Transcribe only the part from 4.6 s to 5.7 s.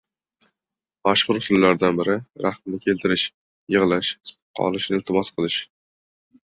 qolishini iltimos qilish.